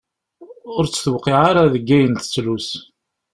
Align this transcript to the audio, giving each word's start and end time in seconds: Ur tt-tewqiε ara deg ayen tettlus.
Ur 0.75 0.83
tt-tewqiε 0.87 1.37
ara 1.49 1.63
deg 1.73 1.85
ayen 1.95 2.13
tettlus. 2.15 2.69